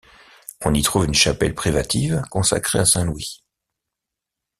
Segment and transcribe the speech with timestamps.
[0.65, 3.43] On y trouve une chapelle privative consacrée à Saint-Louis.